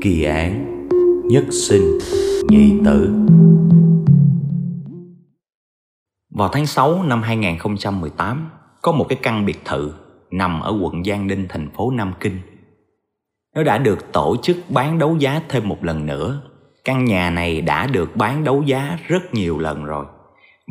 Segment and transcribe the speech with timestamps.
[0.00, 0.86] Kỳ án,
[1.28, 1.98] Nhất sinh,
[2.48, 3.14] Nhị tử.
[6.30, 8.50] Vào tháng 6 năm 2018
[8.82, 9.92] Có một cái căn biệt thự
[10.30, 12.40] Nằm ở quận Giang Ninh thành phố Nam Kinh.
[13.54, 16.42] Nó đã được tổ chức bán đấu giá thêm một lần nữa.
[16.84, 20.06] Căn nhà này đã được bán đấu giá rất nhiều lần rồi.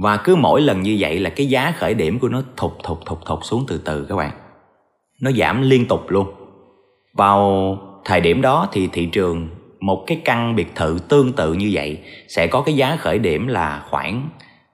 [0.01, 2.97] Và cứ mỗi lần như vậy là cái giá khởi điểm của nó thụt thụt
[3.05, 4.31] thụt thụt xuống từ từ các bạn.
[5.21, 6.27] Nó giảm liên tục luôn.
[7.13, 7.77] Vào
[8.07, 9.49] thời điểm đó thì thị trường,
[9.79, 13.47] một cái căn biệt thự tương tự như vậy, sẽ có cái giá khởi điểm
[13.47, 14.29] là khoảng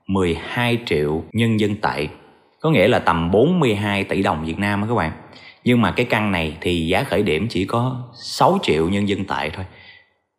[0.08, 2.08] 12 triệu nhân dân tệ.
[2.60, 5.12] Có nghĩa là tầm 42 tỷ đồng Việt Nam đó các bạn.
[5.64, 9.26] Nhưng mà cái căn này thì giá khởi điểm chỉ có 6 triệu nhân dân
[9.26, 9.66] tệ thôi.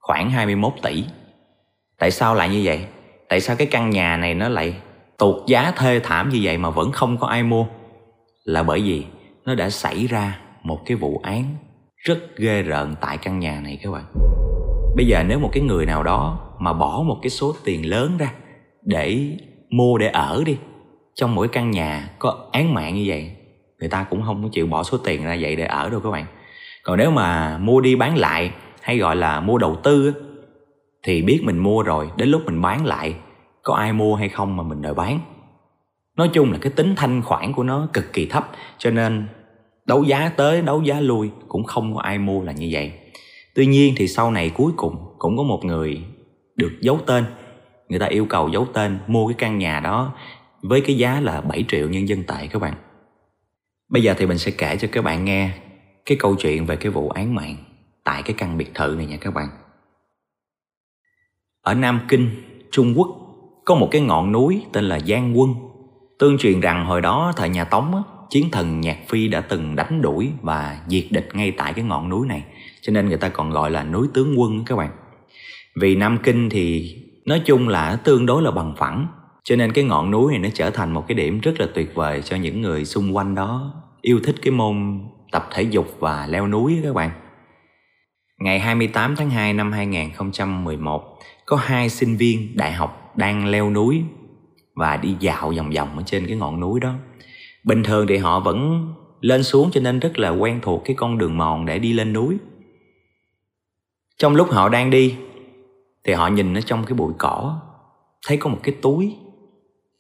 [0.01, 1.05] Khoảng 21 tỷ.
[1.99, 2.81] Tại sao lại như vậy?
[3.29, 4.75] Tại sao cái căn nhà này nó lại
[5.19, 7.67] tụt giá thê thảm như vậy mà vẫn không có ai mua?
[8.45, 9.05] Là bởi vì
[9.45, 11.45] nó đã xảy ra một cái vụ án
[12.05, 14.05] rất ghê rợn tại căn nhà này các bạn.
[14.97, 18.17] Bây giờ nếu một cái người nào đó mà bỏ một cái số tiền lớn
[18.19, 18.33] ra
[18.83, 19.37] để
[19.71, 20.57] mua để ở đi,
[21.15, 23.31] trong mỗi căn nhà có án mạng như vậy,
[23.79, 26.11] người ta cũng không có chịu bỏ số tiền ra vậy để ở đâu các
[26.11, 26.27] bạn.
[26.83, 28.51] Còn nếu mà mua đi bán lại,
[28.81, 30.15] hay gọi là mua đầu tư
[31.03, 33.15] thì biết mình mua rồi, đến lúc mình bán lại,
[33.63, 35.21] có ai mua hay không mà mình đòi bán.
[36.17, 39.27] Nói chung là cái tính thanh khoản của nó cực kỳ thấp, cho nên
[39.87, 42.93] đấu giá tới đấu giá lui cũng không có ai mua là như vậy.
[43.55, 46.03] Tuy nhiên thì sau này cuối cùng cũng có một người
[46.57, 47.25] được giấu tên.
[47.89, 50.15] Người ta yêu cầu giấu tên mua cái căn nhà đó
[50.63, 52.75] với cái giá là 7 triệu nhân dân tệ các bạn.
[53.89, 55.51] Bây giờ thì mình sẽ kể cho các bạn nghe
[56.07, 57.57] cái câu chuyện về cái vụ án mạng
[58.05, 59.49] tại cái căn biệt thự này nha các bạn.
[61.63, 62.31] Ở Nam Kinh,
[62.73, 63.09] Trung Quốc
[63.65, 65.55] có một cái ngọn núi tên là Giang Quân.
[66.19, 68.03] Tương truyền rằng hồi đó thời nhà Tống á,
[68.35, 72.09] chiến thần Nhạc Phi đã từng đánh đuổi và diệt địch ngay tại cái ngọn
[72.09, 72.45] núi này.
[72.81, 74.91] Cho nên người ta còn gọi là núi tướng quân các bạn.
[75.77, 76.97] Vì Nam Kinh thì
[77.27, 79.07] nói chung là tương đối là bằng phẳng,
[79.45, 81.95] cho nên cái ngọn núi này nó trở thành một cái điểm rất là tuyệt
[81.95, 85.01] vời cho những người xung quanh đó yêu thích cái môn
[85.33, 87.11] tập thể dục và leo núi các bạn.
[88.39, 94.03] Ngày 28 tháng 2 năm 2011 có hai sinh viên đại học đang leo núi
[94.75, 96.95] và đi dạo vòng vòng ở trên cái ngọn núi đó
[97.65, 98.89] bình thường thì họ vẫn
[99.21, 102.13] lên xuống cho nên rất là quen thuộc cái con đường mòn để đi lên
[102.13, 102.37] núi.
[104.19, 105.15] Trong lúc họ đang đi,
[106.05, 107.61] thì họ nhìn ở trong cái bụi cỏ,
[108.27, 109.17] thấy có một cái túi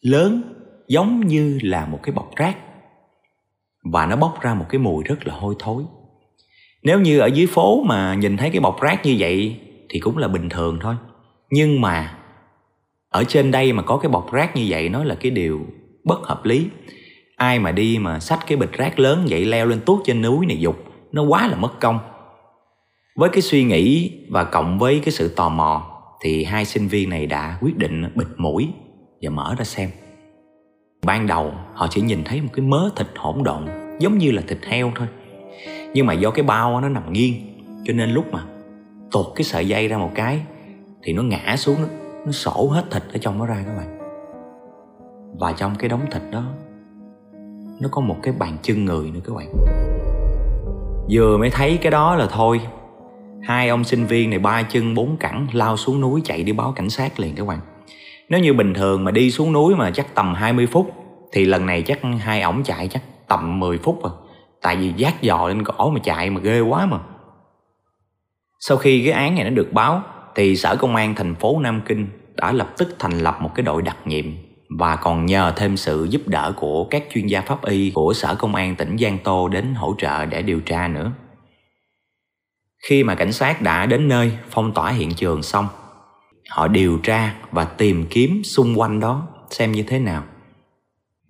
[0.00, 0.42] lớn
[0.88, 2.58] giống như là một cái bọc rác.
[3.92, 5.84] Và nó bốc ra một cái mùi rất là hôi thối.
[6.82, 10.18] Nếu như ở dưới phố mà nhìn thấy cái bọc rác như vậy thì cũng
[10.18, 10.94] là bình thường thôi.
[11.50, 12.18] Nhưng mà
[13.08, 15.66] ở trên đây mà có cái bọc rác như vậy, nó là cái điều
[16.04, 16.66] bất hợp lý
[17.36, 20.46] ai mà đi mà xách cái bịch rác lớn vậy leo lên tuốt trên núi
[20.46, 20.76] này dục
[21.12, 21.98] nó quá là mất công.
[23.16, 27.10] Với cái suy nghĩ và cộng với cái sự tò mò thì hai sinh viên
[27.10, 28.68] này đã quyết định bịt mũi
[29.22, 29.90] và mở ra xem.
[31.06, 33.66] Ban đầu họ chỉ nhìn thấy một cái mớ thịt hỗn độn
[33.98, 35.08] giống như là thịt heo thôi.
[35.94, 37.34] Nhưng mà do cái bao nó nằm nghiêng
[37.84, 38.44] cho nên lúc mà
[39.12, 40.40] tuột cái sợi dây ra một cái
[41.02, 41.88] thì nó ngã xuống nó,
[42.26, 43.98] nó sổ hết thịt ở trong nó ra các bạn.
[45.38, 46.44] Và trong cái đống thịt đó
[47.80, 49.46] nó có một cái bàn chân người nữa các bạn.
[51.10, 52.60] Vừa mới thấy cái đó là thôi.
[53.42, 56.72] Hai ông sinh viên này ba chân bốn cẳng lao xuống núi chạy đi báo
[56.76, 57.58] cảnh sát liền các bạn.
[58.28, 60.92] Nếu như bình thường mà đi xuống núi mà chắc tầm 20 phút
[61.32, 64.12] thì lần này chắc hai ổng chạy chắc tầm 10 phút rồi,
[64.62, 66.98] tại vì giác dò lên cổ mà chạy mà ghê quá mà.
[68.60, 70.02] Sau khi cái án này nó được báo
[70.34, 73.62] thì sở công an thành phố Nam Kinh đã lập tức thành lập một cái
[73.62, 74.24] đội đặc nhiệm
[74.78, 78.34] và còn nhờ thêm sự giúp đỡ của các chuyên gia pháp y của Sở
[78.34, 81.12] Công an tỉnh Giang Tô đến hỗ trợ để điều tra nữa.
[82.88, 85.66] Khi mà cảnh sát đã đến nơi phong tỏa hiện trường xong,
[86.48, 90.24] họ điều tra và tìm kiếm xung quanh đó xem như thế nào.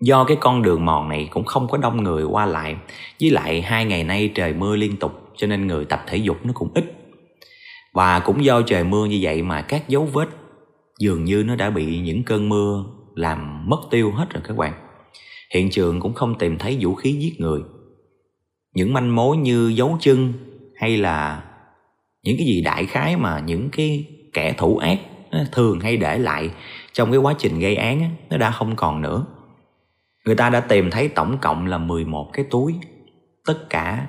[0.00, 2.76] Do cái con đường mòn này cũng không có đông người qua lại,
[3.20, 6.36] với lại hai ngày nay trời mưa liên tục cho nên người tập thể dục
[6.44, 6.84] nó cũng ít.
[7.92, 10.28] Và cũng do trời mưa như vậy mà các dấu vết
[10.98, 14.72] dường như nó đã bị những cơn mưa làm mất tiêu hết rồi các bạn.
[15.54, 17.60] Hiện trường cũng không tìm thấy vũ khí giết người.
[18.74, 20.32] Những manh mối như dấu chân
[20.76, 21.44] hay là
[22.22, 24.98] những cái gì đại khái mà những cái kẻ thủ ác
[25.30, 26.50] ờ, thường hay để lại
[26.92, 29.26] trong cái quá trình gây án nó đã không còn nữa.
[30.24, 32.74] Người ta đã tìm thấy tổng cộng là 11 cái túi,
[33.46, 34.06] tất cả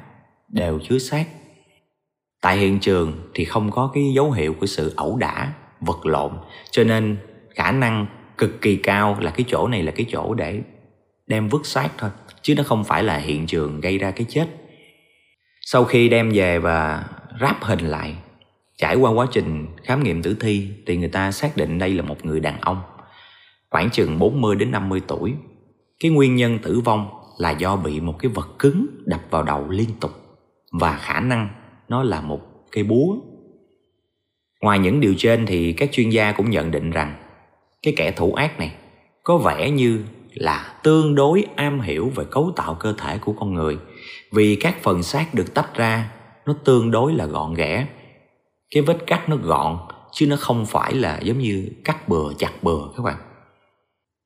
[0.50, 1.26] đều chứa xác.
[2.42, 6.32] Tại hiện trường thì không có cái dấu hiệu của sự ẩu đả, vật lộn,
[6.72, 7.18] cho nên
[7.56, 8.06] khả năng
[8.38, 10.62] cực kỳ cao, là cái chỗ này là cái chỗ để
[11.28, 12.10] đem vứt xác thôi,
[12.42, 14.48] chứ nó không phải là hiện trường gây ra cái chết
[15.68, 17.06] sau khi đem về và
[17.42, 18.16] ráp hình lại,
[18.78, 22.04] Trải qua quá trình khám nghiệm tử thi, thì người ta xác định đây là
[22.04, 22.82] một người đàn ông,
[23.70, 25.34] khoảng chừng 40 đến 50 tuổi.
[26.00, 29.70] Cái nguyên nhân tử vong là do bị một cái vật cứng đập vào đầu
[29.70, 30.12] liên tục,
[30.72, 31.50] và khả năng
[31.90, 32.42] nó là một
[32.72, 33.18] cây búa.
[34.62, 37.16] Ngoài những điều trên thì các chuyên gia cũng nhận định rằng
[37.86, 38.72] cái kẻ thủ ác này
[39.24, 40.04] có vẻ như
[40.34, 43.78] là tương đối am hiểu về cấu tạo cơ thể của con người.
[44.32, 46.12] Vì các phần xác được tách ra,
[46.46, 47.88] nó tương đối là gọn ghẽ.
[48.72, 49.78] Cái vết cắt nó gọn,
[50.12, 53.18] chứ nó không phải là giống như cắt bừa, chặt bừa các bạn.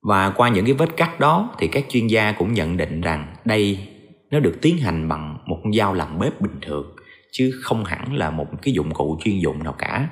[0.02, 3.36] Và qua những cái vết cắt đó thì các chuyên gia cũng nhận định rằng
[3.46, 3.88] đây
[4.32, 6.96] nó được tiến hành bằng một con dao làm bếp bình thường,
[7.32, 10.10] chứ không hẳn là một cái dụng cụ chuyên dụng nào cả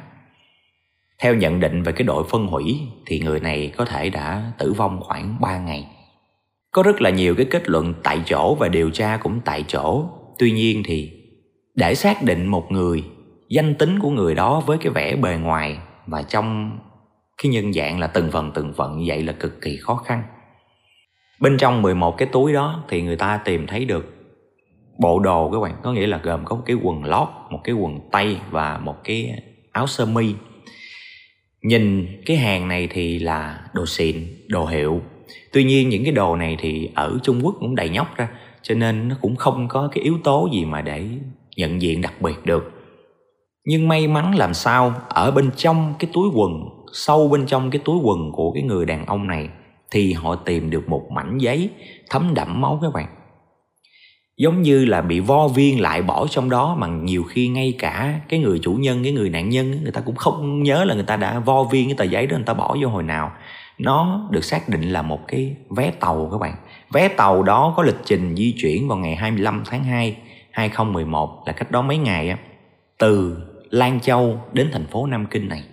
[1.21, 4.73] theo nhận định về cái đội phân hủy thì người này có thể đã tử
[4.73, 5.87] vong khoảng 3 ngày.
[6.71, 10.05] Có rất là nhiều cái kết luận tại chỗ và điều tra cũng tại chỗ.
[10.39, 11.11] Tuy nhiên thì
[11.75, 13.03] để xác định một người,
[13.49, 16.79] danh tính của người đó với cái vẻ bề ngoài và trong
[17.43, 20.23] cái nhân dạng là từng phần từng phần như vậy là cực kỳ khó khăn.
[21.39, 24.13] Bên trong 11 cái túi đó thì người ta tìm thấy được
[24.99, 27.75] bộ đồ các bạn, có nghĩa là gồm có một cái quần lót, một cái
[27.75, 29.31] quần tây và một cái
[29.71, 30.33] áo sơ mi
[31.67, 34.15] nhìn cái hàng này thì là đồ xịn,
[34.47, 35.01] đồ hiệu.
[35.51, 38.29] Tuy nhiên những cái đồ này thì ở trung quốc cũng đầy nhóc ra,
[38.61, 41.05] cho nên nó cũng không có cái yếu tố gì mà để
[41.55, 42.71] nhận diện đặc biệt được.
[43.65, 47.81] Nhưng may mắn làm sao, ở bên trong cái túi quần, sâu bên trong cái
[47.85, 49.49] túi quần của cái người đàn ông này
[49.91, 51.69] thì họ tìm được một mảnh giấy
[52.09, 53.07] thấm đẫm máu các bạn
[54.37, 58.19] giống như là bị vo viên lại bỏ trong đó, mà nhiều khi ngay cả
[58.29, 61.03] cái người chủ nhân, cái người nạn nhân người ta cũng không nhớ là người
[61.03, 63.31] ta đã vo viên cái tờ giấy đó, người ta bỏ vô hồi nào.
[63.77, 66.55] Nó được xác định là một cái vé tàu các bạn.
[66.93, 70.17] Vé tàu đó có lịch trình di chuyển vào ngày 25 tháng 2
[70.51, 72.37] 2011 là cách đó mấy ngày á,
[72.97, 73.37] từ
[73.69, 75.63] Lan Châu đến thành phố Nam Kinh này.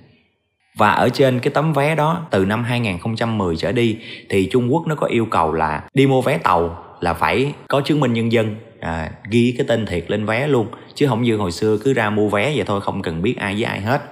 [0.77, 4.87] Và ở trên cái tấm vé đó, từ năm 2010 trở đi, thì Trung Quốc
[4.87, 8.33] nó có yêu cầu là đi mua vé tàu là phải có chứng minh nhân
[8.33, 11.93] dân à, ghi cái tên thiệt lên vé luôn chứ không như hồi xưa cứ
[11.93, 14.03] ra mua vé vậy thôi không cần biết ai với ai hết.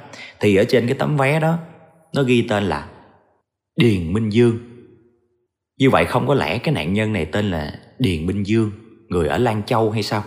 [0.40, 1.58] Thì ở trên cái tấm vé đó
[2.14, 2.86] nó ghi tên là
[3.76, 4.58] Điền Minh Dương.
[5.78, 8.70] Như vậy không có lẽ cái nạn nhân này tên là Điền Minh Dương
[9.08, 10.24] người ở Lan Châu hay sao?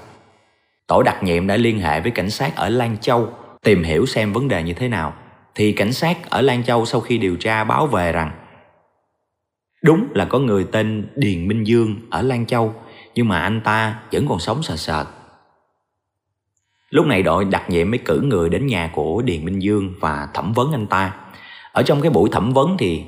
[0.88, 3.30] Tổ đặc nhiệm đã liên hệ với cảnh sát ở Lan Châu
[3.64, 5.14] tìm hiểu xem vấn đề như thế nào.
[5.56, 8.32] Thì cảnh sát ở Lan Châu sau khi điều tra báo về rằng
[9.86, 12.74] Đúng là có người tên Điền Minh Dương ở Lan Châu,
[13.16, 15.06] Nhưng mà anh ta vẫn còn sống sờ sờ.
[16.90, 20.28] Lúc này đội đặc nhiệm mới cử người đến nhà của Điền Minh Dương và
[20.34, 21.16] thẩm vấn anh ta.
[21.72, 23.04] Ở trong cái buổi thẩm vấn thì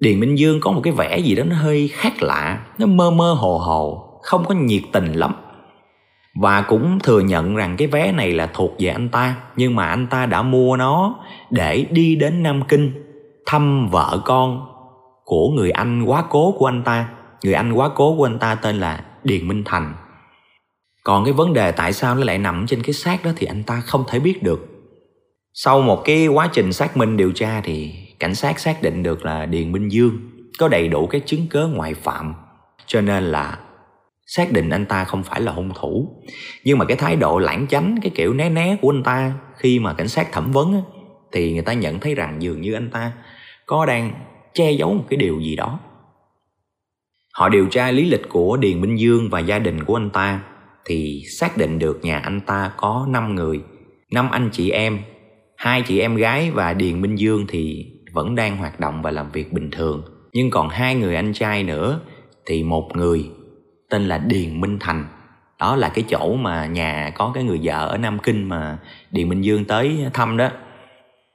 [0.00, 3.10] Điền Minh Dương có một cái vẻ gì đó nó hơi khác lạ, Nó mơ
[3.10, 5.34] mơ hồ hồ, Không có nhiệt tình lắm.
[6.34, 9.86] Và cũng thừa nhận rằng cái vé này là thuộc về anh ta, Nhưng mà
[9.86, 11.14] anh ta đã mua nó
[11.50, 12.92] để đi đến Nam Kinh
[13.46, 14.67] Thăm vợ con
[15.28, 17.08] của người anh quá cố của anh ta.
[17.44, 19.94] Người anh quá cố của anh ta tên là điền minh thành.
[21.04, 23.62] Còn cái vấn đề tại sao nó lại nằm trên cái xác đó thì anh
[23.62, 24.66] ta không thể biết được.
[25.54, 29.24] Sau một cái quá trình xác minh điều tra thì cảnh sát xác định được
[29.24, 30.18] là điền minh dương
[30.58, 32.34] có đầy đủ các chứng cớ ngoại phạm.
[32.86, 33.58] Cho nên là
[34.26, 36.22] xác định anh ta không phải là hung thủ.
[36.64, 39.78] Nhưng mà cái thái độ lãng chánh, cái kiểu né né của anh ta khi
[39.78, 40.82] mà cảnh sát thẩm vấn
[41.32, 43.12] thì người ta nhận thấy rằng dường như anh ta
[43.66, 44.12] có đang
[44.54, 45.78] che giấu một cái điều gì đó.
[47.34, 50.42] Họ điều tra lý lịch của điền minh dương và gia đình của anh ta
[50.84, 53.60] thì xác định được nhà anh ta có 5 người,
[54.12, 54.98] năm anh chị em,
[55.56, 59.30] hai chị em gái và điền minh dương thì vẫn đang hoạt động và làm
[59.30, 60.02] việc bình thường.
[60.32, 62.00] Nhưng còn hai người anh trai nữa
[62.46, 63.30] thì một người
[63.90, 65.04] tên là điền minh thành.
[65.58, 68.78] Đó là cái chỗ mà nhà có cái người vợ ở nam kinh mà
[69.10, 70.50] điền minh dương tới thăm đó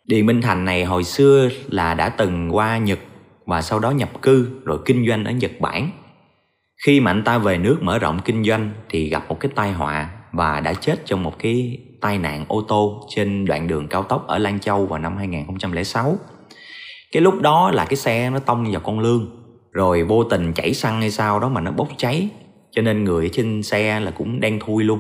[0.08, 3.00] điền minh thành này hồi xưa là đã từng qua nhật
[3.46, 5.90] và sau đó nhập cư, rồi kinh doanh ở Nhật Bản.
[6.86, 9.72] Khi mà anh ta về nước mở rộng kinh doanh thì gặp một cái tai
[9.72, 14.04] họa và đã chết trong một cái tai nạn ô tô trên đoạn đường cao
[14.04, 16.18] tốc ở Lan Châu vào năm 2006.
[17.12, 19.30] Cái lúc đó là cái xe nó tông vào con lương,
[19.72, 22.30] rồi vô tình chảy xăng hay sao đó mà nó bốc cháy,
[22.72, 25.00] cho nên người trên xe là cũng đen thui luôn.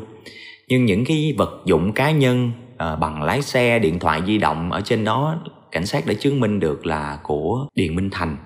[0.67, 2.51] Nhưng những cái vật dụng cá nhân
[2.83, 5.35] à, bằng lái xe, điện thoại di động ở trên đó
[5.71, 8.37] cảnh sát đã chứng minh được là của Điền Minh Thành.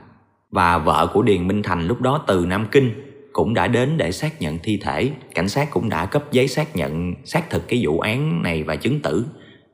[0.52, 2.92] Và vợ của Điền Minh Thành lúc đó từ Nam Kinh
[3.34, 5.12] cũng đã đến để xác nhận thi thể.
[5.36, 8.76] Cảnh sát cũng đã cấp giấy xác nhận xác thực cái vụ án này và
[8.76, 9.26] chứng tử.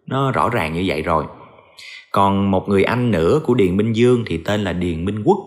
[0.05, 1.25] Nó rõ ràng như vậy rồi.
[2.11, 5.37] Còn một người anh nữa của Điền Minh Dương thì tên là Điền Minh Quốc.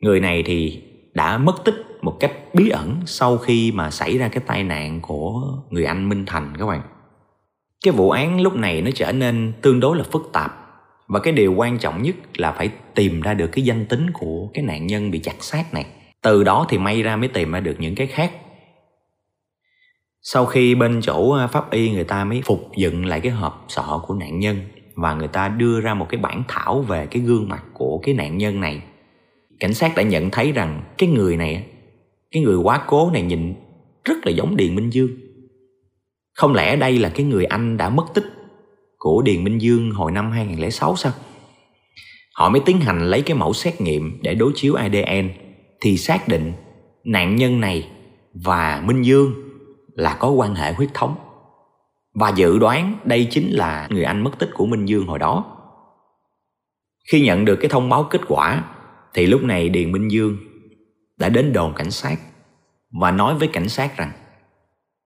[0.00, 0.82] Người này thì
[1.14, 5.00] đã mất tích một cách bí ẩn sau khi mà xảy ra cái tai nạn
[5.02, 6.80] của người anh Minh Thành các bạn
[7.84, 10.64] cái vụ án lúc này nó trở nên tương đối là phức tạp.
[11.08, 14.48] Và cái điều quan trọng nhất là phải tìm ra được cái danh tính của
[14.54, 15.86] cái nạn nhân bị chặt xác này.
[16.22, 18.32] Từ đó thì may ra mới tìm ra được những cái khác.
[20.22, 23.64] Sau khi bên chỗ à, pháp y người ta mới phục dựng lại cái hộp
[23.68, 24.56] sọ của nạn nhân
[24.94, 28.14] và người ta đưa ra một cái bản thảo về cái gương mặt của cái
[28.14, 28.82] nạn nhân này,
[29.60, 31.64] cảnh sát đã nhận thấy rằng cái người này
[32.30, 33.54] cái người quá cố này nhìn
[34.04, 35.10] rất là giống điền minh dương
[36.38, 38.24] không lẽ đây là cái người anh đã mất tích
[38.98, 41.12] của Điền Minh Dương hồi năm 2006 sao?
[42.34, 45.30] Họ mới tiến hành lấy cái mẫu xét nghiệm để đối chiếu ADN
[45.80, 46.52] thì xác định
[47.04, 47.88] nạn nhân này
[48.34, 49.34] và Minh Dương
[49.94, 51.14] là có quan hệ huyết thống.
[52.14, 55.56] Và dự đoán đây chính là người anh mất tích của Minh Dương hồi đó.
[57.12, 58.64] Khi nhận được cái thông báo kết quả
[59.14, 60.36] thì lúc này Điền Minh Dương
[61.18, 62.16] đã đến đồn cảnh sát
[63.00, 64.12] và nói với cảnh sát rằng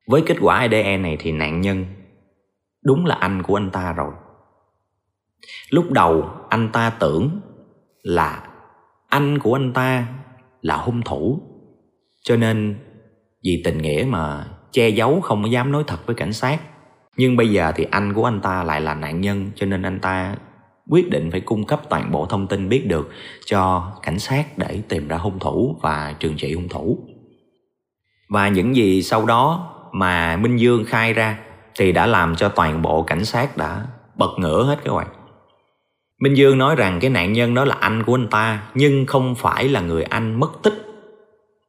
[0.06, 1.86] với kết quả ADN này thì nạn nhân
[2.84, 4.12] đúng là anh của anh ta rồi.
[5.70, 7.40] Lúc đầu anh ta tưởng
[8.02, 8.48] là
[9.08, 10.06] anh của anh ta
[10.60, 11.40] là hung thủ,
[12.22, 12.78] cho nên
[13.44, 16.60] vì tình nghĩa mà che giấu, không dám nói thật với cảnh sát.
[17.16, 20.00] Nhưng bây giờ thì anh của anh ta lại là nạn nhân, cho nên anh
[20.00, 20.36] ta
[20.88, 23.10] quyết định phải cung cấp toàn bộ thông tin biết được
[23.44, 26.98] cho cảnh sát để tìm ra hung thủ và trừng trị hung thủ.
[28.28, 31.38] Và những gì sau đó mà minh dương khai ra
[31.74, 35.06] thì đã làm cho toàn bộ cảnh sát đã bật ngửa hết các bạn
[36.22, 39.34] Minh Dương nói rằng cái nạn nhân đó là anh của anh ta, nhưng không
[39.34, 40.74] phải là người anh mất tích,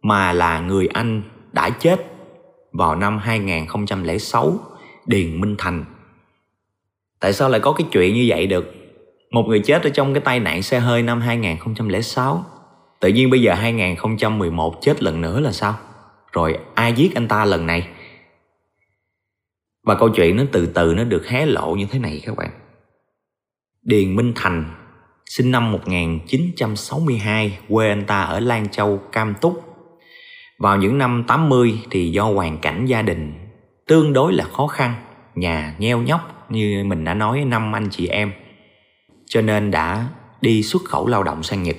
[0.02, 2.06] mà là người anh đã chết
[2.72, 4.60] vào năm 2006
[5.06, 5.86] Điền Minh Thành.
[7.20, 8.74] Tại sao lại có cái chuyện như vậy được?
[9.32, 12.46] Một người chết ở trong cái tai nạn xe hơi năm 2006
[13.00, 15.76] Tự nhiên bây giờ 2011 chết lần nữa là sao?
[16.32, 17.88] Rồi ai giết anh ta lần này?
[19.84, 22.50] Và câu chuyện nó từ từ nó được hé lộ như thế này các bạn.
[23.82, 24.66] Điền Minh Thành
[25.26, 29.64] sinh năm 1962, quê anh ta ở Lan Châu, Cam Túc.
[30.60, 33.34] Vào những năm 80 thì do hoàn cảnh gia đình
[33.88, 34.94] tương đối là khó khăn,
[35.36, 38.32] nhà nheo nhóc như mình đã nói năm anh chị em.
[39.26, 40.08] Cho nên đã
[40.42, 41.76] đi xuất khẩu lao động sang Nhật.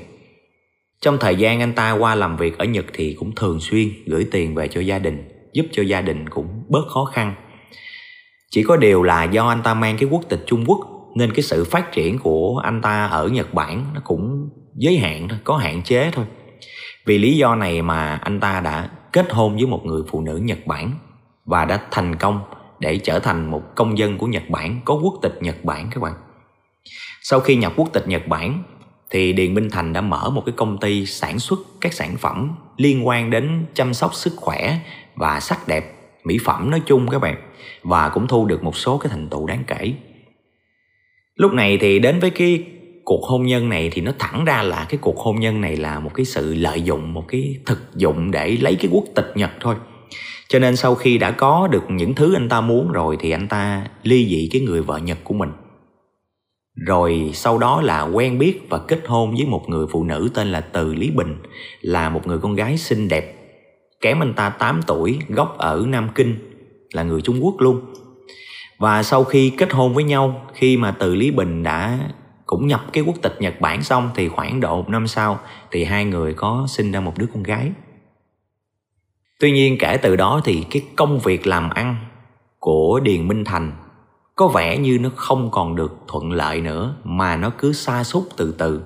[1.01, 4.27] Trong thời gian anh ta qua làm việc ở Nhật thì cũng thường xuyên gửi
[4.31, 7.35] tiền về cho gia đình, giúp cho gia đình cũng bớt khó khăn
[8.55, 10.79] chỉ có điều là do anh ta mang cái quốc tịch Trung Quốc
[11.15, 15.29] nên cái sự phát triển của anh ta ở Nhật Bản nó cũng giới hạn
[15.29, 16.25] thôi, có hạn chế thôi.
[17.05, 20.37] Vì lý do này mà anh ta đã kết hôn với một người phụ nữ
[20.37, 20.93] Nhật Bản
[21.45, 22.41] và đã thành công
[22.81, 26.03] để trở thành một công dân của Nhật Bản có quốc tịch Nhật Bản các
[26.03, 26.15] bạn.
[27.23, 28.63] Sau khi nhập quốc tịch Nhật Bản
[29.11, 32.53] thì Điền Minh Thành đã mở một cái công ty sản xuất các sản phẩm
[32.77, 34.79] liên quan đến chăm sóc sức khỏe
[35.15, 35.95] và sắc đẹp
[36.25, 37.37] mỹ phẩm nói chung các bạn
[37.85, 39.93] và cũng thu được một số cái thành tựu đáng kể.
[41.35, 42.64] Lúc này thì đến với cái
[43.05, 46.00] cuộc hôn nhân này thì nó thẳng ra là cái cuộc hôn nhân này là
[46.00, 49.50] một cái sự lợi dụng, một cái thực dụng để lấy cái quốc tịch nhật
[49.61, 49.75] thôi.
[50.49, 53.49] Cho nên sau khi đã có được những thứ anh ta muốn rồi thì anh
[53.49, 55.50] ta ly dị cái người vợ nhật của mình.
[56.75, 60.53] Rồi sau đó là quen biết và kết hôn với một người phụ nữ tên
[60.53, 61.37] là Từ Lý Bình,
[61.81, 63.35] là một người con gái xinh đẹp.
[64.00, 66.54] Kém anh ta 8 tuổi, gốc ở Nam Kinh
[66.95, 67.81] là người Trung Quốc luôn.
[68.79, 71.99] Và sau khi kết hôn với nhau, khi mà từ Lý Bình đã
[72.47, 75.85] cũng nhập cái quốc tịch Nhật Bản xong thì khoảng độ một năm sau thì
[75.85, 77.73] hai người có sinh ra một đứa con gái.
[79.41, 81.97] Tuy nhiên kể từ đó thì cái công việc làm ăn
[82.59, 83.73] của Điền Minh Thành
[84.37, 88.23] có vẻ như nó không còn được thuận lợi nữa, mà nó cứ xa sút
[88.37, 88.83] từ từ.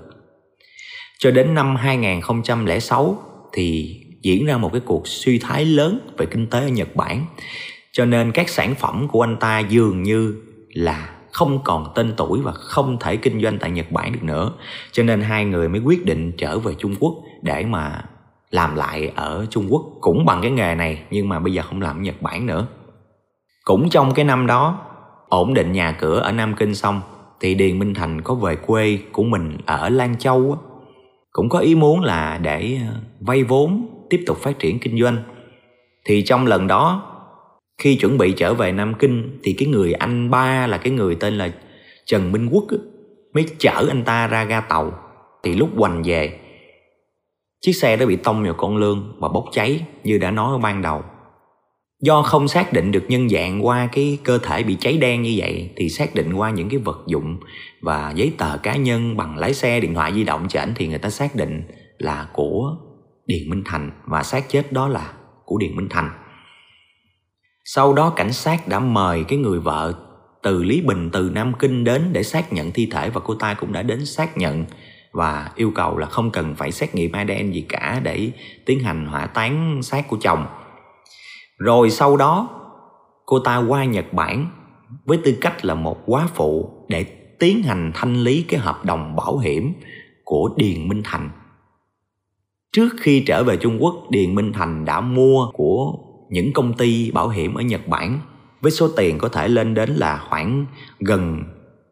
[1.18, 3.22] Cho đến năm 2006
[3.52, 7.26] thì diễn ra một cái cuộc suy thoái lớn về kinh tế ở Nhật Bản
[7.98, 10.34] cho nên các sản phẩm của anh ta dường như
[10.72, 14.52] là không còn tên tuổi và không thể kinh doanh tại Nhật Bản được nữa.
[14.92, 18.04] Cho nên hai người mới quyết định trở về Trung Quốc để mà
[18.50, 21.82] làm lại ở Trung Quốc cũng bằng cái nghề này, nhưng mà bây giờ không
[21.82, 22.66] làm ở Nhật Bản nữa.
[23.64, 24.78] Cũng trong cái năm đó,
[25.28, 27.00] ổn định nhà cửa ở Nam Kinh xong,
[27.40, 30.58] thì Điền Minh Thành có về quê của mình ở Lan Châu
[31.32, 35.16] cũng có ý muốn là để ờ, vay vốn tiếp tục phát triển kinh doanh.
[36.04, 37.07] Thì trong lần đó
[37.78, 41.14] khi chuẩn bị trở về Nam Kinh thì cái người anh ba là cái người
[41.14, 41.50] tên là
[42.06, 42.64] Trần Minh Quốc
[43.34, 44.92] mới chở anh ta ra ga tàu
[45.42, 46.38] thì lúc hoành về,
[47.60, 50.58] chiếc xe đã bị tông vào con lương và bốc cháy như đã nói ở
[50.58, 51.02] ban đầu
[52.00, 55.34] do không xác định được nhân dạng qua cái cơ thể bị cháy đen như
[55.36, 57.40] vậy thì xác định qua những cái vật dụng
[57.82, 60.86] và giấy tờ cá nhân bằng lái xe, điện thoại di động cho ảnh thì
[60.86, 61.62] người ta xác định
[61.98, 62.76] là của
[63.26, 65.12] Điền Minh Thành và xác chết đó là
[65.44, 66.10] của Điền Minh Thành.
[67.70, 69.94] Sau đó cảnh sát đã mời cái người vợ
[70.42, 73.54] từ Lý Bình từ Nam Kinh đến để xác nhận thi thể và cô ta
[73.54, 74.64] cũng đã đến xác nhận
[75.12, 78.30] và yêu cầu là không cần phải xét nghiệm ADN gì cả để
[78.66, 80.46] tiến hành hỏa táng xác của chồng.
[81.58, 82.48] Rồi sau đó
[83.26, 84.50] cô ta qua Nhật Bản
[85.04, 87.04] với tư cách là một quá phụ để
[87.38, 89.72] tiến hành thanh lý cái hợp đồng bảo hiểm
[90.24, 91.30] của Điền Minh Thành.
[92.72, 97.10] Trước khi trở về Trung Quốc, Điền Minh Thành đã mua của những công ty
[97.10, 98.20] bảo hiểm ở Nhật Bản
[98.60, 100.66] với số tiền có thể lên đến là khoảng
[101.00, 101.42] gần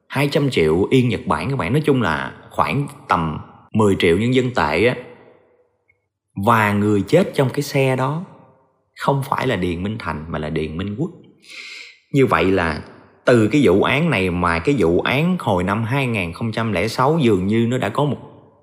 [0.08, 1.72] 200 triệu yên Nhật Bản các bạn.
[1.72, 3.38] Nói chung là khoảng tầm
[3.72, 4.96] 10 triệu nhân dân tệ á.
[6.46, 8.24] Và người chết trong cái xe đó
[9.00, 11.10] không phải là Điền Minh Thành mà là Điền Minh Quốc.
[12.12, 12.82] Như vậy là
[13.24, 17.78] từ cái vụ án này mà cái vụ án hồi năm 2006 dường như nó
[17.78, 18.18] đã có một,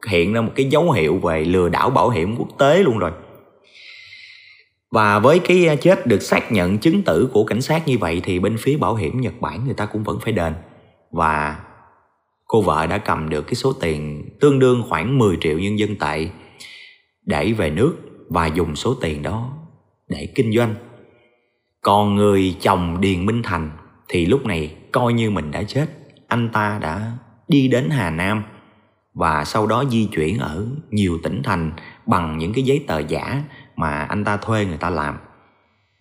[0.10, 3.12] hiện ra một cái dấu hiệu về lừa đảo bảo hiểm quốc tế luôn rồi
[4.94, 8.40] và với cái chết được xác nhận chứng tử của cảnh sát như vậy thì
[8.40, 10.54] bên phía bảo hiểm Nhật Bản người ta cũng vẫn phải đền
[11.12, 11.60] và
[12.46, 15.96] cô vợ đã cầm được cái số tiền tương đương khoảng 10 triệu nhân dân
[15.96, 16.28] tệ
[17.26, 17.96] để về nước
[18.30, 19.54] và dùng số tiền đó
[20.10, 20.76] để kinh doanh.
[21.82, 23.72] Còn người chồng Điền Minh Thành
[24.10, 25.86] thì lúc này coi như mình đã chết.
[26.28, 27.12] Anh ta đã
[27.48, 28.44] đi đến Hà Nam
[29.14, 31.72] và sau đó di chuyển ở nhiều tỉnh thành
[32.06, 33.44] bằng những cái giấy tờ giả
[33.76, 35.18] mà anh ta thuê người ta làm.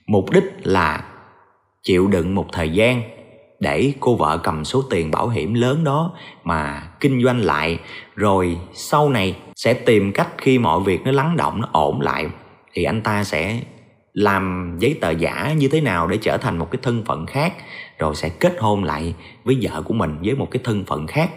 [0.06, 1.04] Mục đích là
[1.82, 3.02] chịu đựng một thời gian
[3.60, 6.12] để cô vợ cầm số tiền bảo hiểm lớn đó
[6.44, 7.78] mà kinh doanh lại,
[8.14, 12.26] rồi sau này sẽ tìm cách khi mọi việc nó lắng động, nó ổn lại,
[12.72, 13.60] thì anh ta sẽ
[14.12, 17.54] làm giấy tờ giả như thế nào để trở thành một cái thân phận khác,
[17.98, 19.14] rồi sẽ kết hôn lại
[19.44, 21.30] với vợ của mình với một cái thân phận khác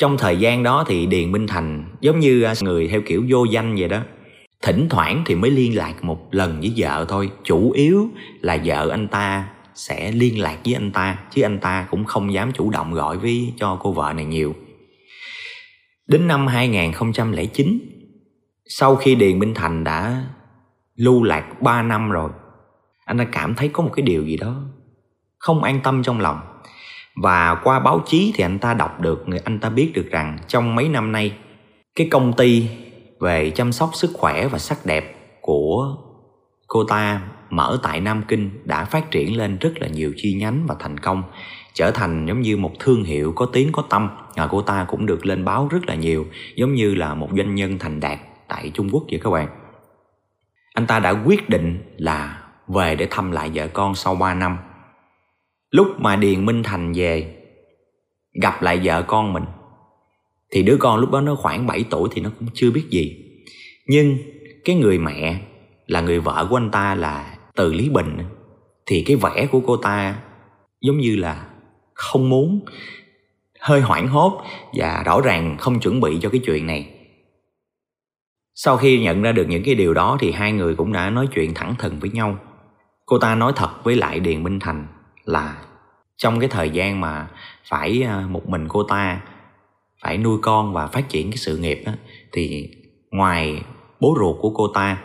[0.00, 3.44] trong thời gian đó thì điền minh thành giống như à, người theo kiểu vô
[3.44, 4.00] danh vậy đó
[4.62, 8.08] thỉnh thoảng thì mới liên lạc một lần với vợ thôi chủ yếu
[8.40, 12.32] là vợ anh ta sẽ liên lạc với anh ta chứ anh ta cũng không
[12.32, 14.54] dám chủ động gọi với cho cô vợ này nhiều.
[16.06, 17.78] Đến năm 2009,
[18.66, 20.24] sau khi Điền Minh Thành đã
[20.96, 22.30] lưu lạc 3 năm rồi,
[23.04, 24.56] anh ta cảm thấy có một cái điều gì đó
[25.38, 26.40] không an tâm trong lòng.
[27.16, 30.38] Và qua báo chí thì anh ta đọc được, người anh ta biết được rằng
[30.46, 31.32] trong mấy năm nay,
[31.94, 32.68] cái công ty
[33.20, 35.96] về chăm sóc sức khỏe và sắc đẹp của
[36.66, 40.66] cô ta mở tại Nam Kinh đã phát triển lên rất là nhiều chi nhánh
[40.66, 41.22] và thành công
[41.74, 44.10] trở thành giống như một thương hiệu có tiếng có tâm.
[44.34, 47.54] À, cô ta cũng được lên báo rất là nhiều giống như là một doanh
[47.54, 49.48] nhân thành đạt tại Trung Quốc vậy các bạn.
[50.74, 54.58] Anh ta đã quyết định là về để thăm lại vợ con sau 3 năm.
[55.70, 57.36] Lúc mà Điền Minh Thành về
[58.42, 59.44] gặp lại vợ con mình
[60.50, 63.16] thì đứa con lúc đó nó khoảng 7 tuổi thì nó cũng chưa biết gì.
[63.86, 64.18] Nhưng
[64.64, 65.40] cái người mẹ
[65.86, 68.18] là người vợ của anh ta là từ Lý Bình.
[68.86, 70.16] Thì cái vẻ của cô ta
[70.80, 71.46] giống như là
[71.94, 72.60] không muốn,
[73.60, 76.88] hơi hoảng hốt và rõ ràng không chuẩn bị cho cái chuyện này.
[78.54, 81.28] Sau khi nhận ra được những cái điều đó thì hai người cũng đã nói
[81.34, 82.38] chuyện thẳng thừng với nhau.
[83.06, 84.86] Cô ta nói thật với lại điền minh thành
[85.24, 85.56] là
[86.16, 87.28] trong cái thời gian mà
[87.68, 89.20] phải à, một mình cô ta
[90.02, 91.94] phải nuôi con và phát triển cái sự nghiệp á,
[92.32, 92.70] thì
[93.10, 93.62] ngoài
[94.00, 95.02] bố ruột của cô ta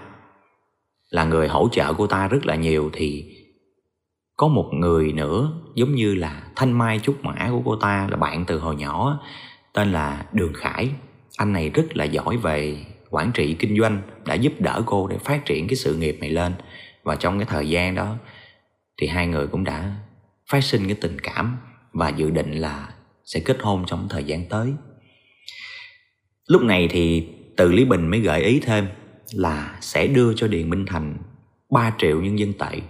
[1.09, 3.35] là người hỗ trợ cô ta rất là nhiều thì
[4.37, 8.17] có một người nữa giống như là thanh mai trúc mã của cô ta là
[8.17, 9.19] bạn từ hồi nhỏ
[9.73, 10.89] tên là đường khải.
[11.37, 15.17] Anh này rất là giỏi về quản trị kinh doanh đã giúp đỡ cô để
[15.17, 16.53] phát triển cái sự nghiệp này lên.
[17.03, 18.15] Và trong cái thời gian đó
[18.97, 19.95] thì hai người cũng đã
[20.49, 21.57] phát sinh cái tình cảm
[21.93, 22.89] và dự định là
[23.25, 24.73] sẽ kết hôn trong thời gian tới.
[26.47, 28.87] Lúc này thì từ lý bình mới gợi ý thêm
[29.31, 31.17] là sẽ đưa cho Điền Minh Thành
[31.69, 32.81] 3 triệu nhân dân tệ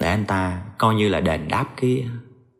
[0.00, 2.06] để anh ta coi như là đền đáp cái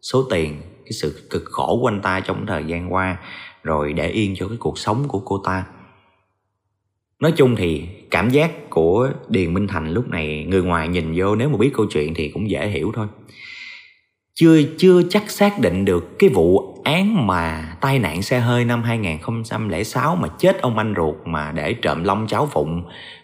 [0.03, 3.18] số tiền, cái sự cực khổ của anh ta trong thời gian qua,
[3.62, 5.66] rồi để yên cho cái cuộc sống của cô ta.
[7.20, 11.35] Nói chung thì cảm giác của điền minh thành lúc này, người ngoài nhìn vô
[11.37, 13.07] nếu mà biết câu chuyện thì cũng dễ hiểu thôi.
[14.35, 18.82] Chưa chưa chắc xác định được cái vụ án mà tai nạn xe hơi năm
[18.82, 22.82] 2006 mà chết ông anh ruột mà để trộm long cháu phụng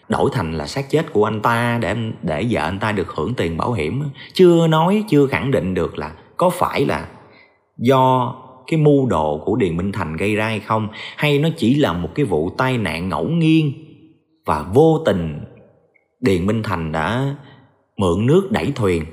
[0.09, 3.33] đổi thành là xác chết của anh ta để để vợ anh ta được hưởng
[3.33, 4.03] tiền bảo hiểm.
[4.33, 7.07] Chưa nói, chưa khẳng định được là có phải là
[7.77, 8.35] do
[8.67, 11.93] cái mưu đồ của Điền Minh Thành gây ra hay không, hay nó chỉ là
[11.93, 13.73] một cái vụ tai nạn ngẫu nhiên
[14.45, 15.39] và vô tình
[16.19, 17.35] Điền Minh Thành đã
[17.97, 19.05] mượn nước đẩy thuyền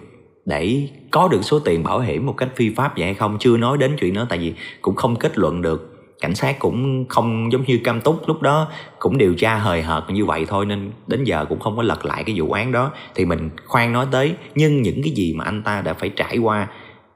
[0.47, 3.37] để có được số tiền bảo hiểm một cách phi pháp vậy hay không?
[3.41, 5.91] Chưa nói đến chuyện đó, tại vì cũng không kết luận được.
[6.21, 10.05] Cảnh sát cũng không giống như cam túc lúc đó, cũng điều tra hời hợt
[10.11, 12.93] như vậy thôi, nên đến giờ cũng không có lật lại cái vụ án đó.
[13.15, 16.39] Thì mình khoan nói tới, nhưng những cái gì mà anh ta đã phải trải
[16.39, 16.69] qua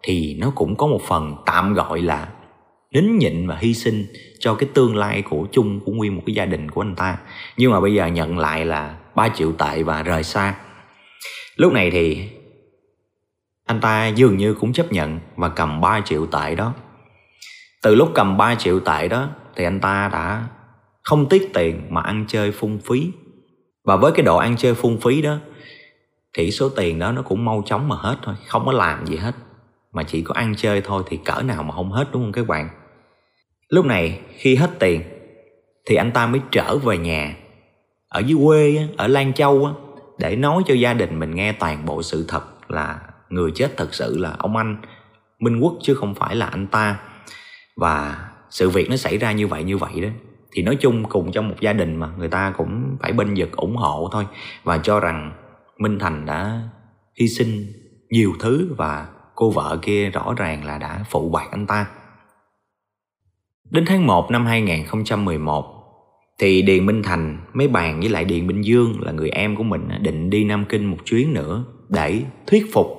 [0.02, 2.28] thì nó cũng có một phần tạm gọi là
[2.94, 4.06] nín nhịn và hy sinh
[4.38, 7.16] cho cái tương lai của chung, của nguyên một cái gia đình của anh ta.
[7.56, 10.54] Nhưng mà bây giờ nhận lại là 3 triệu tệ và rời xa.
[11.56, 12.28] Lúc này thì
[13.68, 16.74] anh ta dường như cũng chấp nhận và cầm 3 triệu tệ đó.
[17.82, 20.48] Từ lúc cầm 3 triệu tệ đó thì anh ta đã
[21.02, 23.10] không tiếc tiền mà ăn chơi phung phí.
[23.84, 25.36] Và với cái độ ăn chơi phung phí đó,
[26.36, 29.16] thì số tiền đó nó cũng mau chóng mà hết thôi, không có làm gì
[29.16, 29.32] hết.
[29.92, 32.46] Mà chỉ có ăn chơi thôi thì cỡ nào mà không hết, đúng không các
[32.46, 32.68] bạn?
[33.68, 35.02] Lúc này, khi hết tiền,
[35.86, 37.36] thì anh ta mới trở về nhà,
[38.08, 39.70] ở dưới quê ở lan châu
[40.18, 43.94] để nói cho gia đình mình nghe toàn bộ sự thật là người chết thật
[43.94, 44.76] sự là ông anh
[45.38, 47.00] minh quốc chứ không phải là anh ta.
[47.76, 50.08] Và sự việc nó xảy ra như vậy như vậy đó.
[50.52, 53.56] Thì nói chung cùng trong một gia đình mà người ta cũng phải bên vực,
[53.56, 54.26] ủng hộ thôi.
[54.64, 55.32] Và cho rằng
[55.78, 56.62] minh thành đã
[57.20, 57.72] hy sinh
[58.10, 61.86] nhiều thứ và cô vợ kia rõ ràng là đã phụ bạc anh ta.
[63.70, 65.74] Đến tháng 1 năm 2011
[66.38, 69.62] thì Điền Minh Thành mới bàn với lại Điền Minh Dương là người em của
[69.62, 72.97] mình định đi Nam Kinh một chuyến nữa để thuyết phục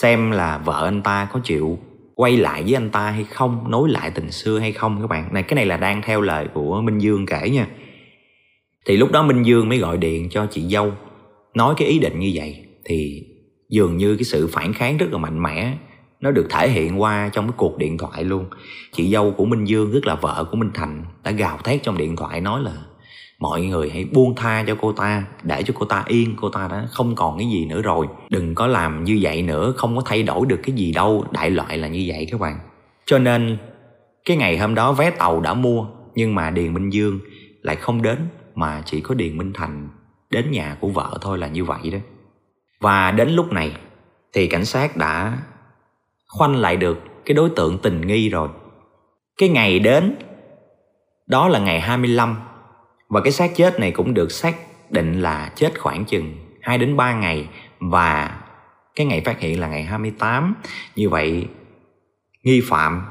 [0.00, 1.78] xem là vợ anh ta có chịu
[2.14, 5.34] quay lại với anh ta hay không, nối lại tình xưa hay không các bạn.
[5.34, 7.66] Này, cái này là đang theo lời của Minh Dương kể nha.
[8.86, 10.92] Thì lúc đó Minh Dương mới gọi điện cho chị dâu.
[11.54, 13.22] Nói cái ý định như vậy thì
[13.68, 15.76] dường như cái sự phản kháng rất là mạnh mẽ,
[16.20, 18.44] nó được thể hiện qua trong cái cuộc điện thoại luôn.
[18.92, 21.98] Chị dâu của minh dương, tức là vợ của minh thành, đã gào thét trong
[21.98, 22.72] điện thoại nói là
[23.42, 26.34] mọi người hãy buông tha cho cô ta, để cho cô ta yên.
[26.40, 28.06] Cô ta đã không còn cái gì nữa rồi.
[28.28, 31.24] Đừng có làm như vậy nữa, không có thay đổi được cái gì đâu.
[31.30, 32.58] Đại loại là như vậy các bạn.
[33.06, 33.58] Cho nên,
[34.24, 37.20] cái ngày hôm đó vé tàu đã mua, nhưng mà điền minh dương
[37.62, 38.18] lại không đến,
[38.54, 39.88] mà chỉ có điền minh thành
[40.30, 41.98] đến nhà của vợ thôi là như vậy đó.
[42.80, 43.72] Và đến lúc này
[44.32, 45.38] thì cảnh sát đã
[46.28, 48.48] khoanh lại được cái đối tượng tình nghi rồi.
[49.38, 50.14] Cái ngày đến,
[51.26, 52.36] đó là ngày 25
[53.12, 54.56] và cái xác chết này cũng được xác
[54.90, 57.48] định là chết khoảng chừng 2 đến 3 ngày
[57.80, 58.40] và
[58.94, 60.54] cái ngày phát hiện là ngày 28.
[60.96, 61.46] Như vậy,
[62.42, 63.02] nghi phạm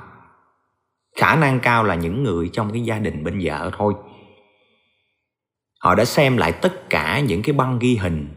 [1.17, 3.93] khả năng cao là những người trong cái gia đình bên vợ thôi.
[5.79, 8.27] Họ đã xem lại tất cả những cái băng ghi hình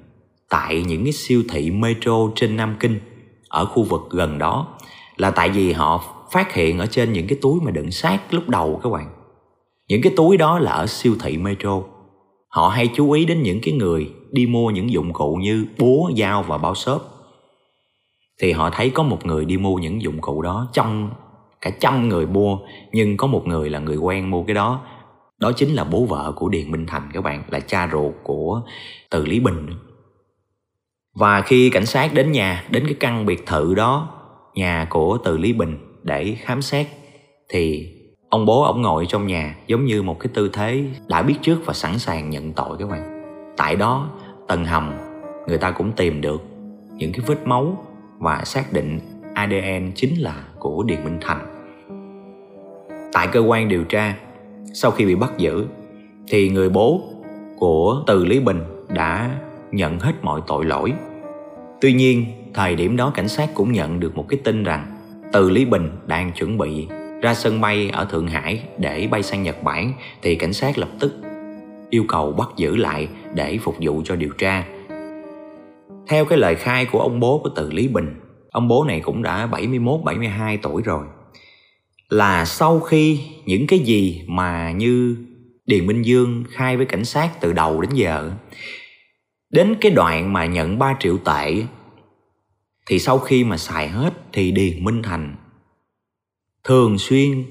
[0.49, 3.01] tại những cái siêu thị metro trên Nam Kinh,
[3.49, 4.79] ở khu vực gần đó,
[5.17, 8.49] là tại vì họ phát hiện ở trên những cái túi mà đựng xác lúc
[8.49, 9.24] đầu các bạn
[9.89, 11.83] những cái túi đó là ở siêu thị metro.
[12.49, 16.11] Họ hay chú ý đến những cái người đi mua những dụng cụ như búa,
[16.17, 17.11] dao và bao xốp.
[18.41, 21.11] Thì họ thấy có một người đi mua những dụng cụ đó, trong
[21.61, 22.59] cả trăm người mua,
[22.93, 24.81] nhưng có một người là người quen mua cái đó.
[25.39, 28.63] Đó chính là bố vợ của điền minh thành các bạn, là cha ruột của
[29.11, 29.67] từ lý bình.
[31.15, 34.09] Và khi cảnh sát đến nhà, đến cái căn biệt thự đó,
[34.55, 36.87] nhà của từ lý bình để khám xét,
[37.49, 37.89] thì
[38.35, 41.59] ông bố ông ngồi trong nhà, giống như một cái tư thế đã biết trước
[41.65, 43.25] và sẵn sàng nhận tội các bạn.
[43.57, 44.11] Tại đó,
[44.49, 44.93] tầng hầm,
[45.49, 46.43] người ta cũng tìm được
[46.97, 47.85] những cái vết máu
[48.19, 49.01] và xác định
[49.35, 51.47] adn chính là của điền minh thành.
[53.13, 54.17] Tại cơ quan điều tra,
[54.75, 55.67] sau khi bị bắt giữ,
[56.29, 57.01] thì người bố
[57.59, 59.31] của từ lý bình đã
[59.73, 60.93] nhận hết mọi tội lỗi.
[61.81, 64.97] Tuy nhiên, thời điểm đó cảnh sát cũng nhận được một cái tin rằng
[65.33, 66.89] từ lý bình đang chuẩn bị
[67.25, 70.89] ra sân bay ở thượng hải để bay sang nhật bản thì cảnh sát lập
[71.01, 71.15] tức
[71.91, 74.65] yêu cầu bắt giữ lại để phục vụ cho điều tra.
[76.09, 79.23] Theo cái lời khai của ông bố của từ lý bình, ông bố này cũng
[79.23, 81.07] đã 71 72 tuổi rồi.
[82.09, 85.17] Là sau khi những cái gì mà như
[85.67, 88.31] Điền Minh Dương khai với cảnh sát từ đầu đến giờ,
[89.51, 91.63] Đến cái đoạn mà nhận 3 triệu tệ,
[92.87, 95.37] Thì sau khi mà xài hết Thì Điền Minh Thành
[96.65, 97.45] Thường xuyên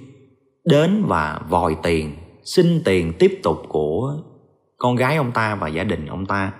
[0.65, 4.17] đến và vòi tiền, Xin tiền tiếp tục của
[4.78, 6.52] con gái ông ta và gia đình ông ta.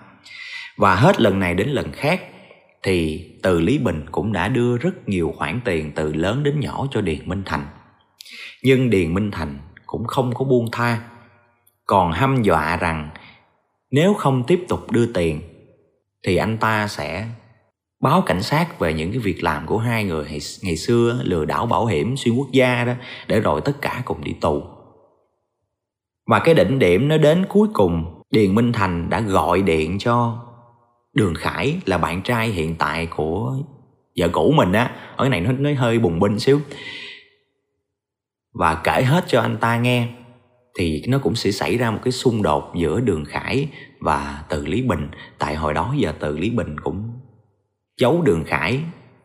[0.78, 2.22] Và hết lần này đến lần khác
[2.84, 6.88] Thì từ Lý Bình cũng đã đưa rất nhiều khoản tiền từ lớn đến nhỏ
[6.92, 7.66] cho Điền Minh Thành.
[8.63, 11.02] Nhưng Điền Minh Thành cũng không có buông tha,
[11.86, 13.10] Còn hăm dọa rằng
[13.92, 15.42] nếu không tiếp tục đưa tiền
[16.24, 17.28] thì anh ta sẽ
[18.04, 21.46] báo cảnh sát về những cái việc làm của hai người ngày, ngày xưa lừa
[21.46, 22.94] đảo bảo hiểm xuyên quốc gia đó
[23.28, 24.63] để rồi tất cả cùng đi tù.
[26.28, 30.44] Và cái đỉnh điểm nó đến cuối cùng điền minh thành đã gọi điện cho
[31.13, 33.58] đường khải là bạn trai hiện tại của
[34.18, 34.92] vợ cũ mình á.
[35.16, 36.60] Ở này nó, nó hơi bùng binh xíu.
[38.54, 40.08] Và kể hết cho anh ta nghe
[40.80, 43.68] thì nó cũng sẽ xảy ra một cái xung đột giữa đường khải
[44.00, 45.08] và từ lý bình.
[45.38, 47.10] Tại hồi đó giờ từ lý bình cũng
[47.97, 48.79] giấu đường khải.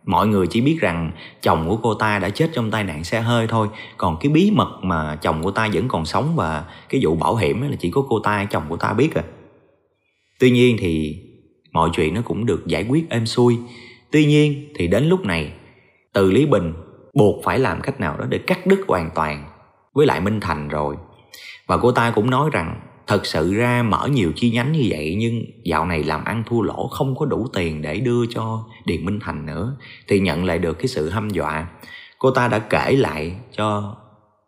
[0.04, 1.11] Mọi người chỉ biết rằng
[1.42, 3.68] chồng của cô ta đã chết trong tai nạn xe hơi thôi.
[3.96, 7.37] Còn cái bí mật mà chồng của ta vẫn còn sống và cái vụ bảo
[7.37, 9.22] hiểm là chỉ có cô ta, chồng của ta biết à.
[10.40, 11.22] Tuy nhiên thì
[11.72, 13.59] mọi chuyện nó cũng được giải quyết êm xuôi.
[14.11, 15.52] Tuy nhiên thì đến lúc này,
[16.12, 16.72] từ lý bình
[17.14, 19.44] buộc phải làm cách nào đó để cắt đứt hoàn toàn
[19.94, 20.96] với lại minh thành rồi.
[21.66, 25.16] Và cô ta cũng nói rằng thật sự ra mở nhiều chi nhánh như vậy
[25.18, 29.05] nhưng dạo này làm ăn thua lỗ không có đủ tiền để đưa cho điền
[29.05, 29.77] minh thành nữa,
[30.09, 31.68] thì nhận lại được cái sự hăm dọa.
[32.18, 33.97] Cô ta đã kể lại cho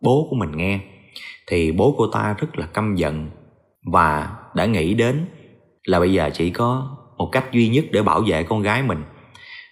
[0.01, 0.79] bố của mình nghe,
[1.47, 3.29] thì bố cô ta rất là căm giận
[3.91, 5.25] và đã nghĩ đến
[5.83, 9.03] là bây giờ chỉ có một cách duy nhất để bảo vệ con gái mình,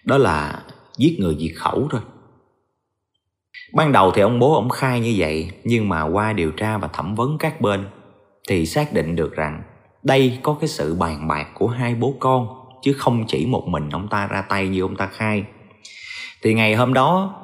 [0.04, 0.62] đó là
[0.96, 2.00] giết người diệt khẩu thôi.
[3.74, 6.88] Ban đầu thì ông bố ông khai như vậy nhưng mà qua điều tra và
[6.88, 7.86] thẩm vấn các bên
[8.50, 9.62] thì xác định được rằng
[10.02, 12.48] đây có cái sự bàn bạc của hai bố con
[12.82, 15.44] chứ không chỉ một mình ông ta ra tay như ông ta khai.
[16.42, 17.34] Thì ngày hôm đó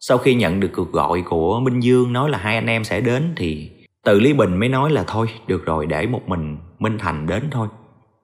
[0.00, 3.00] sau khi nhận được cuộc gọi của minh dương nói là hai anh em sẽ
[3.00, 3.70] đến thì
[4.04, 7.48] từ lý bình mới nói là thôi được rồi để một mình minh thành đến
[7.50, 7.68] thôi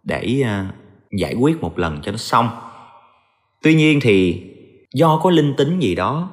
[0.03, 0.75] để uh,
[1.21, 2.49] giải quyết một lần cho nó xong.
[3.63, 4.43] Tuy nhiên thì
[4.95, 6.31] do có linh tính gì đó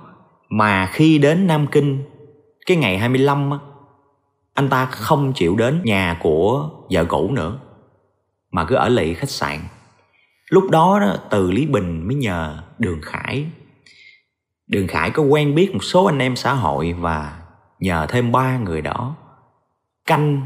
[0.49, 2.03] mà khi đến nam kinh
[2.65, 3.59] cái ngày 25 mươi
[4.53, 7.59] anh ta không chịu đến nhà của vợ cũ nữa
[8.51, 9.59] mà cứ ở lại khách sạn.
[10.49, 13.45] Lúc đó, đó từ lý bình mới nhờ đường khải.
[14.67, 17.39] Đường khải có quen biết một số anh em xã hội và
[17.79, 19.15] nhờ thêm ba người đó.
[20.05, 20.45] Canh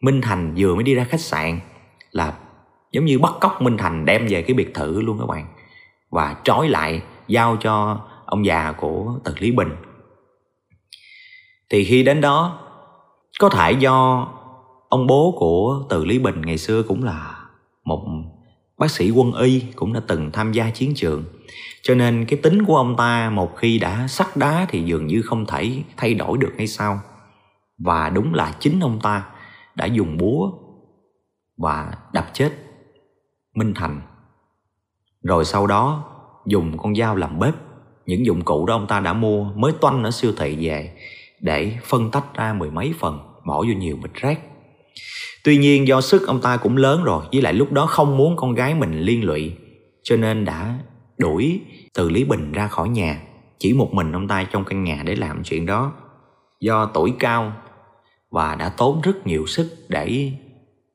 [0.00, 1.60] minh thành vừa mới đi ra khách sạn
[2.10, 2.34] là
[2.92, 5.46] giống như bắt cóc minh thành đem về cái biệt thự luôn các bạn
[6.10, 9.70] và trói lại giao cho ông già của từ lý bình.
[11.70, 12.63] Thì khi đến đó
[13.38, 14.28] có thể do
[14.88, 17.38] ông bố của từ lý bình ngày xưa cũng là
[17.84, 18.06] một
[18.78, 21.24] bác sĩ quân y, cũng đã từng tham gia chiến trường.
[21.82, 25.22] Cho nên cái tính của ông ta một khi đã sắt đá thì dường như
[25.22, 27.00] không thể thay đổi được hay sao.
[27.78, 29.26] Và đúng là chính ông ta
[29.74, 30.52] đã dùng búa
[31.56, 32.52] và đập chết
[33.54, 34.00] minh thành.
[35.22, 36.04] Rồi sau đó
[36.46, 37.54] dùng con dao làm bếp.
[38.06, 40.96] Những dụng cụ đó ông ta đã mua mới toanh ở siêu thị về
[41.44, 44.40] để phân tách ra mười mấy phần, bỏ vô nhiều bịch rác.
[45.44, 48.36] Tuy nhiên do sức ông ta cũng lớn rồi, với lại lúc đó không muốn
[48.36, 49.52] con gái mình liên lụy,
[50.02, 50.78] cho nên đã
[51.18, 51.60] đuổi
[51.94, 53.22] từ lý bình ra khỏi nhà,
[53.58, 55.92] chỉ một mình ông ta trong căn nhà để làm chuyện đó.
[56.60, 57.52] Do tuổi cao
[58.30, 60.32] và đã tốn rất nhiều sức để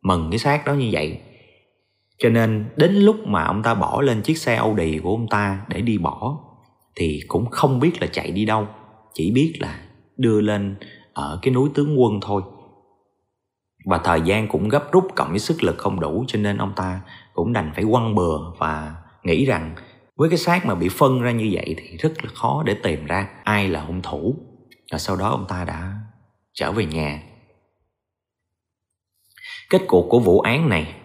[0.01, 1.19] mừng cái xác đó như vậy.
[2.17, 5.61] Cho nên đến lúc mà ông ta bỏ lên chiếc xe Audi của ông ta
[5.67, 6.39] để đi bỏ,
[6.95, 8.67] thì cũng không biết là chạy đi đâu,
[9.13, 9.79] chỉ biết là
[10.19, 10.75] đưa lên
[11.13, 12.41] ở cái núi tướng quân thôi.
[13.85, 16.73] Và thời gian cũng gấp rút, cộng với sức lực không đủ, cho nên ông
[16.75, 17.01] ta
[17.33, 19.75] cũng đành phải quăng bừa và nghĩ rằng
[20.15, 23.05] với cái xác mà bị phân ra như vậy thì rất là khó để tìm
[23.05, 24.35] ra ai là hung thủ.
[24.91, 25.93] Và sau đó ông ta đã
[26.53, 27.23] trở về nhà.
[29.69, 30.95] Kết cục của vụ án này,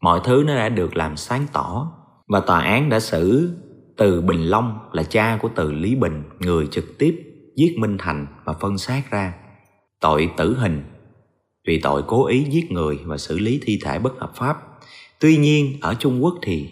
[0.00, 1.92] mọi thứ nó đã được làm sáng tỏ.
[2.28, 3.50] Và tòa án đã xử
[3.96, 8.26] từ Bình Long là cha của từ Lý Bình, người trực tiếp giết Minh Thành
[8.44, 9.34] và phân xác ra.
[10.00, 10.82] Tội tử hình.
[11.66, 14.56] Vì tội cố ý giết người và xử lý thi thể bất hợp pháp.
[15.20, 16.68] Tuy nhiên, ở Trung Quốc thì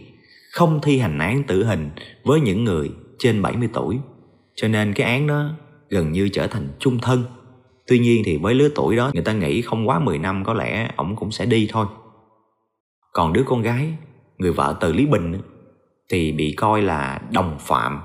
[0.52, 1.90] không thi hành án tử hình
[2.24, 3.98] với những người trên 70 tuổi.
[4.54, 5.50] Cho nên cái án đó
[5.88, 7.24] gần như trở thành chung thân.
[7.86, 10.54] Tuy nhiên thì với lứa tuổi đó, người ta nghĩ không quá 10 năm có
[10.54, 11.86] lẽ ổng cũng sẽ đi thôi.
[13.12, 13.92] Còn đứa con gái,
[14.38, 15.40] người vợ từ lý bình
[16.08, 18.00] thì bị coi là đồng phạm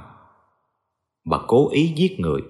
[1.25, 2.41] và cố ý giết người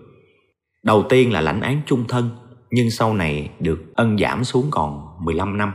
[0.84, 2.30] đầu tiên là lãnh án chung thân,
[2.72, 5.74] nhưng sau này được ân giảm xuống còn 15 năm.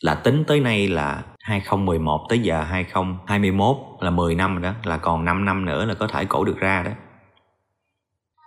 [0.00, 5.24] Là tính tới nay là 2011 tới giờ 2021 là 10 năm đó, là còn
[5.24, 6.90] 5 năm nữa là có thể cổ được ra đó.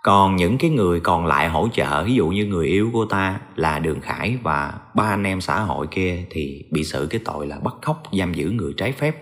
[0.02, 3.40] Còn những cái người còn lại hỗ trợ, ví dụ như người yêu của ta
[3.56, 7.46] là đường khải và ba anh em xã hội kia thì bị xử cái tội
[7.46, 9.16] là bắt cóc, giam giữ người trái phép.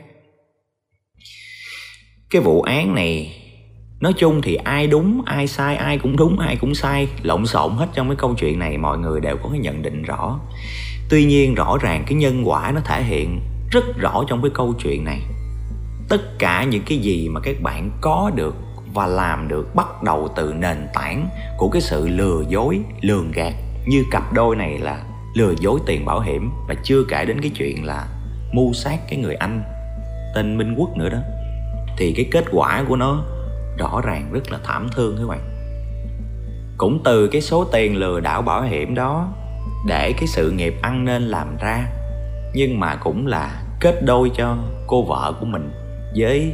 [2.30, 3.42] Cái vụ án này
[4.00, 7.72] nói chung thì ai đúng, ai sai, ai cũng đúng, ai cũng sai, lộn xộn
[7.72, 10.40] hết trong cái câu chuyện này, mọi người đều có cái nhận định rõ.
[11.08, 14.74] Tuy nhiên rõ ràng cái nhân quả nó thể hiện rất rõ trong cái câu
[14.82, 15.20] chuyện này.
[16.08, 18.54] Tất cả những cái gì mà các bạn có được
[18.94, 23.54] và làm được bắt đầu từ nền tảng của cái sự lừa dối, lường gạt,
[23.86, 27.50] như cặp đôi này là lừa dối tiền bảo hiểm và chưa kể đến cái
[27.50, 28.06] chuyện là
[28.52, 29.62] mưu sát cái người anh
[30.34, 31.18] tên minh quốc nữa đó,
[31.96, 33.24] thì cái kết quả của nó
[33.80, 35.40] rõ ràng rất là thảm thương các bạn.
[36.76, 39.28] Cũng từ cái số tiền lừa đảo bảo hiểm đó
[39.86, 41.86] để cái sự nghiệp ăn nên làm ra,
[42.54, 45.72] nhưng mà cũng là kết đôi cho cô vợ của mình
[46.16, 46.52] với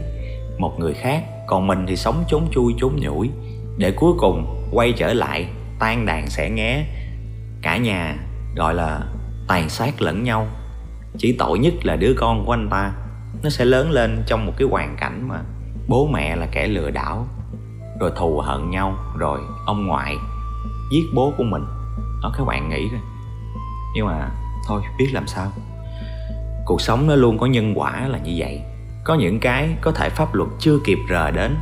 [0.59, 1.25] một người khác.
[1.47, 3.31] Còn mình thì sống trốn chui trốn nhủi,
[3.79, 5.47] để cuối cùng quay trở lại,
[5.79, 6.85] tan đàn sẽ nghe
[7.63, 8.17] cả nhà
[8.57, 9.01] gọi là
[9.49, 10.47] tàn sát lẫn nhau.
[11.19, 12.93] Chỉ tội nhất là đứa con của anh ta,
[13.43, 15.41] nó sẽ lớn lên trong một cái hoàn cảnh mà
[15.89, 17.27] bố mẹ là kẻ lừa đảo,
[18.01, 20.17] rồi thù hận nhau, rồi ông ngoại
[20.91, 21.65] giết bố của mình.
[22.23, 23.01] Đó, các bạn nghĩ rồi
[23.97, 24.31] nhưng mà
[24.67, 25.53] thôi, biết làm sao.
[26.67, 28.61] Cuộc sống nó luôn có nhân quả là như vậy.
[29.05, 31.57] Có những cái có thể pháp luật chưa kịp rờ đến,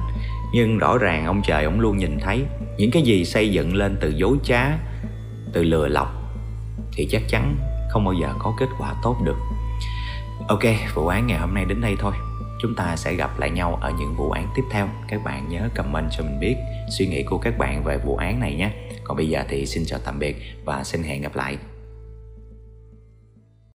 [0.53, 2.45] nhưng rõ ràng ông trời ông luôn nhìn thấy.
[2.79, 4.79] Những cái gì xây dựng lên từ dối trá,
[5.53, 6.13] từ lừa lọc,
[6.93, 7.57] thì chắc chắn
[7.91, 9.37] không bao giờ có kết quả tốt được.
[10.49, 10.63] Ok
[10.95, 12.13] vụ án ngày hôm nay đến đây thôi
[12.61, 14.88] chúng ta sẽ gặp lại nhau ở những vụ án tiếp theo.
[15.09, 16.57] Các bạn nhớ comment cho mình biết
[16.88, 18.71] suy nghĩ của các bạn về vụ án này nhé.
[19.05, 21.59] Còn bây giờ thì xin chào tạm biệt và xin hẹn gặp lại.